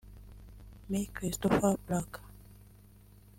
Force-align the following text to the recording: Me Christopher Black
Me 0.89 1.05
Christopher 1.13 1.77
Black 1.85 2.21